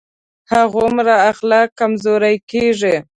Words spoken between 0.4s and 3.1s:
هماغومره اخلاق کمزوری کېږي.